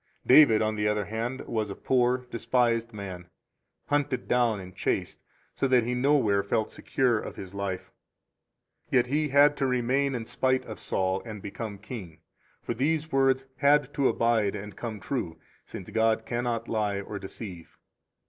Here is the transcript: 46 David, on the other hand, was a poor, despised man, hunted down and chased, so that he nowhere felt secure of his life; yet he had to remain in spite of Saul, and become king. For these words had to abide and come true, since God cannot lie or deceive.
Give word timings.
46 0.23 0.25
David, 0.27 0.61
on 0.63 0.75
the 0.75 0.87
other 0.87 1.05
hand, 1.05 1.41
was 1.41 1.69
a 1.69 1.75
poor, 1.75 2.25
despised 2.31 2.91
man, 2.91 3.27
hunted 3.85 4.27
down 4.27 4.59
and 4.59 4.75
chased, 4.75 5.19
so 5.53 5.67
that 5.67 5.83
he 5.83 5.93
nowhere 5.93 6.41
felt 6.41 6.71
secure 6.71 7.19
of 7.19 7.35
his 7.35 7.53
life; 7.53 7.91
yet 8.89 9.05
he 9.05 9.29
had 9.29 9.55
to 9.57 9.67
remain 9.67 10.15
in 10.15 10.25
spite 10.25 10.65
of 10.65 10.79
Saul, 10.79 11.21
and 11.23 11.39
become 11.39 11.77
king. 11.77 12.19
For 12.63 12.73
these 12.73 13.11
words 13.11 13.45
had 13.57 13.93
to 13.93 14.09
abide 14.09 14.55
and 14.55 14.75
come 14.75 14.99
true, 14.99 15.37
since 15.65 15.87
God 15.91 16.25
cannot 16.25 16.67
lie 16.67 16.99
or 16.99 17.19
deceive. 17.19 17.77